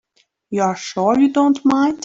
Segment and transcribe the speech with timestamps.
[0.49, 1.99] You're sure you don't mind?